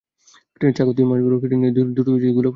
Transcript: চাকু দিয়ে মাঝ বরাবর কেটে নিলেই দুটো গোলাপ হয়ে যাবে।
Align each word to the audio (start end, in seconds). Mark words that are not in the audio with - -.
চাকু 0.71 0.91
দিয়ে 0.95 1.07
মাঝ 1.09 1.19
বরাবর 1.23 1.39
কেটে 1.41 1.55
নিলেই 1.55 1.73
দুটো 1.97 2.09
গোলাপ 2.11 2.15
হয়ে 2.15 2.23
যাবে। 2.27 2.49